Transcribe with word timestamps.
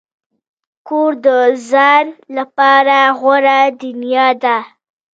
کور 0.87 1.11
د 1.25 1.27
ځان 1.69 2.05
لپاره 2.37 2.97
غوره 3.19 3.59
دنیا 3.81 4.27
ده. 4.43 4.57